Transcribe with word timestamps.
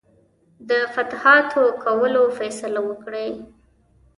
د 0.69 0.71
فتوحاتو 0.93 1.63
کولو 1.83 2.23
فیصله 2.37 2.79
وکړي. 2.89 3.29